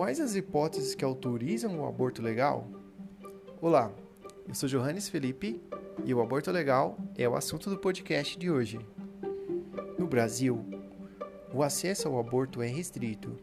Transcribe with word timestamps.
Quais 0.00 0.18
as 0.18 0.34
hipóteses 0.34 0.94
que 0.94 1.04
autorizam 1.04 1.78
o 1.78 1.86
aborto 1.86 2.22
legal? 2.22 2.66
Olá, 3.60 3.92
eu 4.48 4.54
sou 4.54 4.66
Johannes 4.66 5.10
Felipe 5.10 5.60
e 6.06 6.14
o 6.14 6.22
aborto 6.22 6.50
legal 6.50 6.96
é 7.18 7.28
o 7.28 7.36
assunto 7.36 7.68
do 7.68 7.76
podcast 7.76 8.38
de 8.38 8.50
hoje. 8.50 8.80
No 9.98 10.06
Brasil, 10.06 10.64
o 11.52 11.62
acesso 11.62 12.08
ao 12.08 12.18
aborto 12.18 12.62
é 12.62 12.66
restrito 12.66 13.38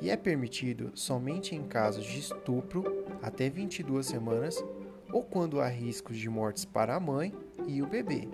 e 0.00 0.10
é 0.10 0.16
permitido 0.16 0.90
somente 0.96 1.54
em 1.54 1.62
casos 1.62 2.04
de 2.04 2.18
estupro 2.18 3.04
até 3.22 3.48
22 3.48 4.04
semanas 4.04 4.64
ou 5.12 5.22
quando 5.22 5.60
há 5.60 5.68
riscos 5.68 6.16
de 6.16 6.28
mortes 6.28 6.64
para 6.64 6.96
a 6.96 6.98
mãe 6.98 7.32
e 7.68 7.80
o 7.82 7.86
bebê, 7.86 8.28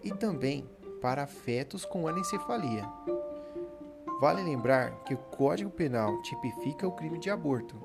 e 0.00 0.12
também 0.12 0.64
para 1.00 1.26
fetos 1.26 1.84
com 1.84 2.06
anencefalia. 2.06 2.88
Vale 4.20 4.42
lembrar 4.42 5.02
que 5.04 5.14
o 5.14 5.16
Código 5.16 5.70
Penal 5.70 6.20
tipifica 6.20 6.86
o 6.86 6.92
crime 6.92 7.18
de 7.18 7.30
aborto. 7.30 7.80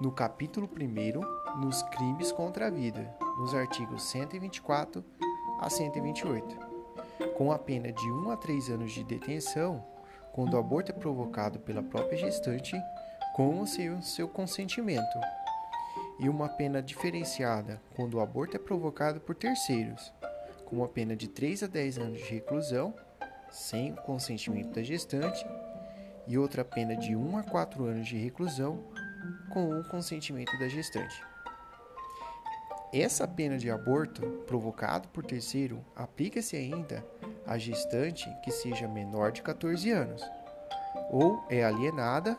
No 0.00 0.12
capítulo 0.12 0.70
1, 0.72 1.60
nos 1.60 1.82
crimes 1.82 2.30
contra 2.30 2.68
a 2.68 2.70
vida, 2.70 3.12
nos 3.36 3.52
artigos 3.52 4.04
124 4.04 5.04
a 5.58 5.68
128, 5.68 6.56
com 7.36 7.50
a 7.50 7.58
pena 7.58 7.90
de 7.90 8.12
1 8.12 8.30
a 8.30 8.36
3 8.36 8.70
anos 8.70 8.92
de 8.92 9.02
detenção 9.02 9.84
quando 10.32 10.54
o 10.54 10.58
aborto 10.58 10.92
é 10.92 10.94
provocado 10.94 11.58
pela 11.58 11.82
própria 11.82 12.16
gestante 12.16 12.80
com 13.34 13.60
o 13.60 13.66
seu, 13.66 14.00
seu 14.02 14.28
consentimento, 14.28 15.18
e 16.20 16.28
uma 16.28 16.48
pena 16.48 16.80
diferenciada 16.80 17.82
quando 17.96 18.14
o 18.14 18.20
aborto 18.20 18.56
é 18.56 18.60
provocado 18.60 19.20
por 19.20 19.34
terceiros, 19.34 20.12
com 20.64 20.76
uma 20.76 20.86
pena 20.86 21.16
de 21.16 21.26
3 21.26 21.64
a 21.64 21.66
10 21.66 21.98
anos 21.98 22.18
de 22.18 22.34
reclusão 22.34 22.94
sem 23.54 23.92
o 23.92 23.96
consentimento 23.96 24.74
da 24.74 24.82
gestante, 24.82 25.46
e 26.26 26.36
outra 26.36 26.64
pena 26.64 26.96
de 26.96 27.14
1 27.14 27.36
a 27.38 27.42
4 27.44 27.84
anos 27.84 28.08
de 28.08 28.16
reclusão 28.16 28.82
com 29.50 29.78
o 29.78 29.84
consentimento 29.88 30.58
da 30.58 30.68
gestante. 30.68 31.22
Essa 32.92 33.28
pena 33.28 33.56
de 33.56 33.70
aborto 33.70 34.22
provocado 34.46 35.08
por 35.08 35.24
terceiro 35.24 35.84
aplica-se 35.94 36.56
ainda 36.56 37.06
à 37.46 37.56
gestante 37.56 38.28
que 38.42 38.50
seja 38.50 38.88
menor 38.88 39.30
de 39.30 39.42
14 39.42 39.90
anos, 39.90 40.22
ou 41.10 41.44
é 41.48 41.64
alienada, 41.64 42.36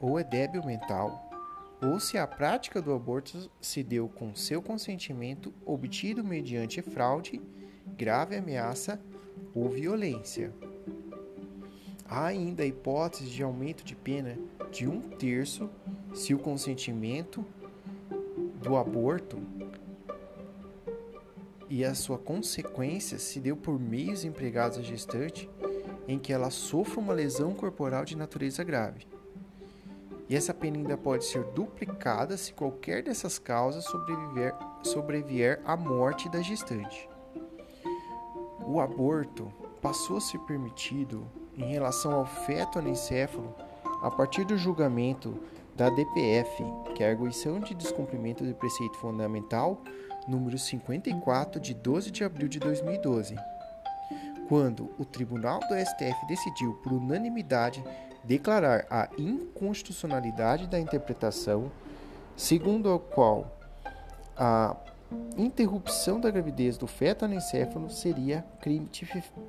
ou 0.00 0.18
é 0.18 0.24
débil 0.24 0.64
mental, 0.64 1.30
ou 1.82 2.00
se 2.00 2.16
a 2.16 2.26
prática 2.26 2.80
do 2.80 2.94
aborto 2.94 3.50
se 3.60 3.82
deu 3.82 4.08
com 4.08 4.34
seu 4.34 4.62
consentimento 4.62 5.52
obtido 5.66 6.24
mediante 6.24 6.80
fraude, 6.80 7.40
grave 7.96 8.36
ameaça 8.36 8.98
ou 9.54 9.68
violência. 9.68 10.52
Há 12.06 12.26
ainda 12.26 12.62
a 12.62 12.66
hipótese 12.66 13.30
de 13.30 13.42
aumento 13.42 13.84
de 13.84 13.94
pena 13.94 14.36
de 14.70 14.86
um 14.86 15.00
terço 15.00 15.70
se 16.12 16.34
o 16.34 16.38
consentimento 16.38 17.44
do 18.62 18.76
aborto 18.76 19.38
e 21.68 21.84
a 21.84 21.94
sua 21.94 22.18
consequência 22.18 23.18
se 23.18 23.40
deu 23.40 23.56
por 23.56 23.80
meios 23.80 24.24
empregados 24.24 24.78
à 24.78 24.82
gestante 24.82 25.48
em 26.06 26.18
que 26.18 26.32
ela 26.32 26.50
sofra 26.50 27.00
uma 27.00 27.14
lesão 27.14 27.54
corporal 27.54 28.04
de 28.04 28.16
natureza 28.16 28.62
grave. 28.62 29.06
E 30.28 30.36
essa 30.36 30.54
pena 30.54 30.76
ainda 30.76 30.96
pode 30.96 31.24
ser 31.24 31.42
duplicada 31.52 32.36
se 32.36 32.52
qualquer 32.52 33.02
dessas 33.02 33.38
causas 33.38 33.84
sobreviver, 33.84 34.54
sobrevier 34.82 35.60
à 35.64 35.76
morte 35.76 36.28
da 36.28 36.40
gestante 36.42 37.08
o 38.66 38.80
aborto 38.80 39.52
passou 39.80 40.16
a 40.16 40.20
ser 40.20 40.38
permitido 40.40 41.26
em 41.56 41.70
relação 41.70 42.12
ao 42.12 42.26
feto 42.26 42.78
anencefalo 42.78 43.54
a 44.02 44.10
partir 44.10 44.44
do 44.44 44.56
julgamento 44.56 45.38
da 45.74 45.88
DPF, 45.90 46.62
que 46.94 47.02
é 47.02 47.08
a 47.08 47.10
Arguição 47.10 47.58
de 47.58 47.74
Descumprimento 47.74 48.44
do 48.44 48.54
Preceito 48.54 48.96
Fundamental 48.98 49.82
número 50.26 50.58
54 50.58 51.60
de 51.60 51.74
12 51.74 52.10
de 52.10 52.24
abril 52.24 52.48
de 52.48 52.58
2012, 52.58 53.36
quando 54.48 54.90
o 54.98 55.04
Tribunal 55.04 55.60
do 55.60 55.74
STF 55.74 56.26
decidiu 56.26 56.74
por 56.82 56.92
unanimidade 56.92 57.84
declarar 58.22 58.86
a 58.90 59.08
inconstitucionalidade 59.18 60.66
da 60.66 60.80
interpretação 60.80 61.70
segundo 62.36 62.92
a 62.92 62.98
qual 62.98 63.58
a 64.36 64.76
interrupção 65.36 66.20
da 66.20 66.30
gravidez 66.30 66.78
do 66.78 66.86
feto 66.86 67.24
anencefalo 67.24 67.90
seria 67.90 68.44
crime 68.60 68.88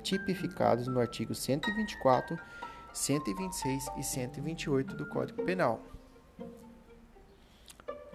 tipificado 0.02 0.90
no 0.90 1.00
artigo 1.00 1.34
124, 1.34 2.38
126 2.92 3.88
e 3.96 4.02
128 4.02 4.96
do 4.96 5.06
Código 5.06 5.44
Penal. 5.44 5.80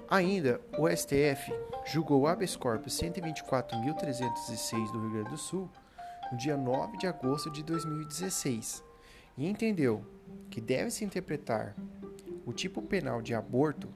Ainda, 0.09 0.59
o 0.77 0.89
STF 0.89 1.53
julgou 1.85 2.27
habeas 2.27 2.55
corpus 2.55 2.99
124.306 2.99 4.91
do 4.91 4.99
Rio 4.99 5.11
Grande 5.11 5.29
do 5.29 5.37
Sul 5.37 5.69
no 6.31 6.37
dia 6.37 6.57
9 6.57 6.97
de 6.97 7.07
agosto 7.07 7.49
de 7.49 7.63
2016 7.63 8.83
e 9.37 9.47
entendeu 9.47 10.03
que 10.49 10.59
deve-se 10.59 11.05
interpretar 11.05 11.75
o 12.45 12.51
tipo 12.51 12.81
penal 12.81 13.21
de 13.21 13.33
aborto 13.33 13.87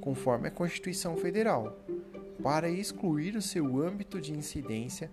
conforme 0.00 0.48
a 0.48 0.50
Constituição 0.50 1.16
Federal, 1.16 1.78
para 2.42 2.70
excluir 2.70 3.36
o 3.36 3.42
seu 3.42 3.80
âmbito 3.82 4.20
de 4.20 4.32
incidência 4.32 5.10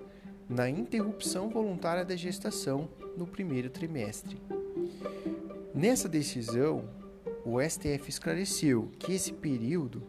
na 0.47 0.69
interrupção 0.69 1.49
voluntária 1.49 2.05
da 2.05 2.15
gestação 2.15 2.89
no 3.15 3.27
primeiro 3.27 3.69
trimestre. 3.69 4.41
Nessa 5.73 6.09
decisão, 6.09 6.89
o 7.45 7.61
STF 7.61 8.09
esclareceu 8.09 8.91
que 8.97 9.13
esse 9.13 9.33
período 9.33 10.03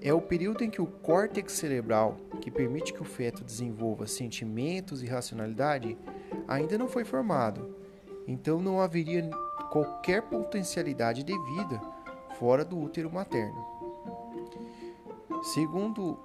é 0.00 0.12
o 0.12 0.20
período 0.20 0.62
em 0.62 0.70
que 0.70 0.80
o 0.80 0.86
córtex 0.86 1.52
cerebral, 1.52 2.16
que 2.40 2.50
permite 2.50 2.92
que 2.92 3.02
o 3.02 3.04
feto 3.04 3.42
desenvolva 3.42 4.06
sentimentos 4.06 5.02
e 5.02 5.06
racionalidade, 5.06 5.96
ainda 6.46 6.78
não 6.78 6.88
foi 6.88 7.04
formado. 7.04 7.74
Então 8.28 8.60
não 8.60 8.80
haveria 8.80 9.28
qualquer 9.70 10.22
potencialidade 10.22 11.22
de 11.22 11.32
vida 11.32 11.80
fora 12.38 12.64
do 12.64 12.78
útero 12.78 13.10
materno. 13.10 13.85
Segundo 15.54 16.18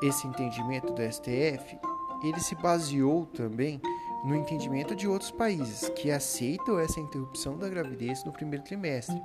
esse 0.00 0.24
entendimento 0.24 0.92
do 0.92 1.02
STF, 1.02 1.76
ele 2.22 2.38
se 2.38 2.54
baseou 2.54 3.26
também 3.26 3.80
no 4.24 4.36
entendimento 4.36 4.94
de 4.94 5.08
outros 5.08 5.32
países 5.32 5.88
que 5.90 6.10
aceitam 6.10 6.78
essa 6.78 7.00
interrupção 7.00 7.58
da 7.58 7.68
gravidez 7.68 8.22
no 8.24 8.32
primeiro 8.32 8.64
trimestre, 8.64 9.20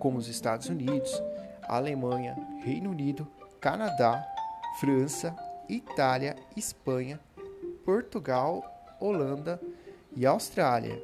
como 0.00 0.18
os 0.18 0.26
Estados 0.26 0.68
Unidos, 0.68 1.22
Alemanha, 1.68 2.36
Reino 2.64 2.90
Unido, 2.90 3.28
Canadá, 3.60 4.26
França, 4.80 5.34
Itália, 5.68 6.34
Espanha, 6.56 7.20
Portugal, 7.84 8.60
Holanda 9.00 9.60
e 10.16 10.26
Austrália. 10.26 11.00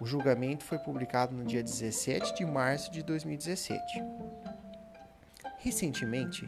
O 0.00 0.04
julgamento 0.04 0.64
foi 0.64 0.78
publicado 0.78 1.32
no 1.32 1.44
dia 1.44 1.62
17 1.62 2.34
de 2.34 2.44
março 2.44 2.90
de 2.90 3.04
2017. 3.04 3.80
Recentemente, 5.64 6.46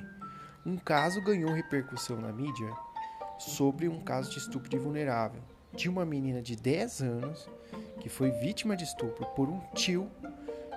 um 0.66 0.76
caso 0.76 1.22
ganhou 1.22 1.50
repercussão 1.50 2.20
na 2.20 2.30
mídia 2.30 2.70
sobre 3.38 3.88
um 3.88 3.98
caso 3.98 4.30
de 4.30 4.36
estupro 4.36 4.68
de 4.68 4.76
vulnerável 4.76 5.40
de 5.74 5.88
uma 5.88 6.04
menina 6.04 6.42
de 6.42 6.54
10 6.54 7.00
anos 7.00 7.48
que 7.98 8.10
foi 8.10 8.30
vítima 8.30 8.76
de 8.76 8.84
estupro 8.84 9.24
por 9.34 9.48
um 9.48 9.58
tio 9.74 10.10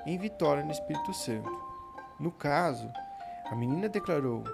em 0.05 0.17
Vitória, 0.17 0.63
no 0.63 0.71
Espírito 0.71 1.13
Santo. 1.13 1.51
No 2.17 2.31
caso, 2.31 2.89
a 3.51 3.53
menina 3.57 3.89
declarou 3.89 4.45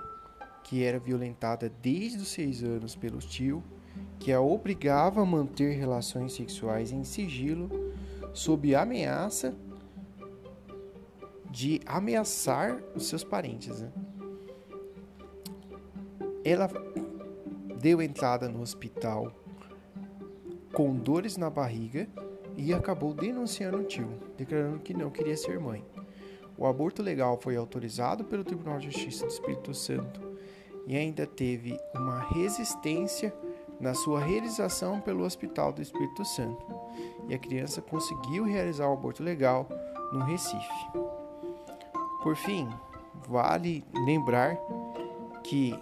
que 0.63 0.83
era 0.83 0.97
violentada 0.97 1.69
desde 1.69 2.17
os 2.17 2.29
6 2.29 2.63
anos 2.63 2.95
pelo 2.95 3.19
tio, 3.19 3.63
que 4.17 4.33
a 4.33 4.41
obrigava 4.41 5.21
a 5.21 5.25
manter 5.25 5.77
relações 5.77 6.33
sexuais 6.33 6.91
em 6.91 7.03
sigilo 7.03 7.69
sob 8.33 8.73
ameaça 8.73 9.55
de 11.55 11.79
ameaçar 11.85 12.83
os 12.93 13.07
seus 13.07 13.23
parentes. 13.23 13.79
Né? 13.79 13.89
Ela 16.43 16.69
deu 17.79 18.01
entrada 18.01 18.49
no 18.49 18.61
hospital 18.61 19.31
com 20.73 20.93
dores 20.97 21.37
na 21.37 21.49
barriga 21.49 22.09
e 22.57 22.73
acabou 22.73 23.13
denunciando 23.13 23.77
o 23.77 23.83
tio, 23.85 24.19
declarando 24.35 24.79
que 24.79 24.93
não 24.93 25.09
queria 25.09 25.37
ser 25.37 25.57
mãe. 25.57 25.81
O 26.57 26.65
aborto 26.65 27.01
legal 27.01 27.39
foi 27.41 27.55
autorizado 27.55 28.25
pelo 28.25 28.43
Tribunal 28.43 28.77
de 28.77 28.91
Justiça 28.91 29.25
do 29.25 29.31
Espírito 29.31 29.73
Santo 29.73 30.37
e 30.85 30.97
ainda 30.97 31.25
teve 31.25 31.79
uma 31.93 32.19
resistência 32.33 33.33
na 33.79 33.93
sua 33.93 34.19
realização 34.19 34.99
pelo 34.99 35.23
Hospital 35.23 35.71
do 35.71 35.81
Espírito 35.81 36.25
Santo. 36.25 36.65
E 37.29 37.33
a 37.33 37.39
criança 37.39 37.81
conseguiu 37.81 38.43
realizar 38.43 38.89
o 38.89 38.93
aborto 38.93 39.23
legal 39.23 39.69
no 40.11 40.19
Recife. 40.19 41.14
Por 42.25 42.35
fim, 42.35 42.67
vale 43.29 43.85
lembrar 43.93 44.57
que 45.43 45.79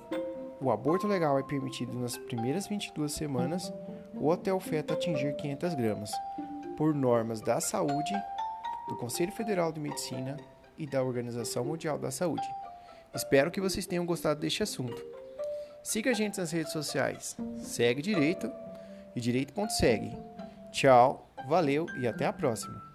o 0.59 0.69
aborto 0.71 1.07
legal 1.07 1.39
é 1.39 1.43
permitido 1.43 1.97
nas 1.97 2.17
primeiras 2.17 2.67
22 2.67 3.13
semanas 3.13 3.71
ou 4.19 4.29
até 4.29 4.53
o 4.53 4.59
feto 4.59 4.93
atingir 4.93 5.37
500 5.37 5.73
gramas, 5.73 6.11
por 6.75 6.93
normas 6.93 7.39
da 7.39 7.61
saúde 7.61 8.11
do 8.89 8.97
Conselho 8.97 9.31
Federal 9.31 9.71
de 9.71 9.79
Medicina 9.79 10.35
e 10.77 10.85
da 10.85 11.01
Organização 11.01 11.63
Mundial 11.63 11.97
da 11.97 12.11
Saúde. 12.11 12.45
Espero 13.15 13.49
que 13.49 13.61
vocês 13.61 13.87
tenham 13.87 14.05
gostado 14.05 14.41
deste 14.41 14.63
assunto. 14.63 15.01
Siga 15.81 16.11
a 16.11 16.13
gente 16.13 16.39
nas 16.39 16.51
redes 16.51 16.73
sociais. 16.73 17.37
Segue 17.59 18.01
Direito 18.01 18.51
e 19.15 19.21
Direito.segue. 19.21 20.11
Tchau, 20.73 21.25
valeu 21.47 21.85
e 22.01 22.05
até 22.05 22.25
a 22.25 22.33
próxima. 22.33 22.92